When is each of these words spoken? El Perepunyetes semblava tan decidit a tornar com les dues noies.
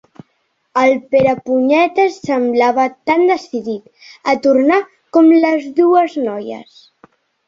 El 0.83 0.91
Perepunyetes 1.09 2.15
semblava 2.29 2.85
tan 3.09 3.21
decidit 3.31 4.09
a 4.33 4.35
tornar 4.47 4.79
com 5.19 5.29
les 5.45 5.69
dues 5.81 6.17
noies. 6.29 6.81